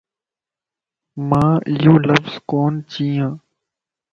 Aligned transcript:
مان 1.29 1.55
ايو 1.71 1.93
لفظ 2.07 2.33
ڪون 2.49 2.73
چين 2.91 3.31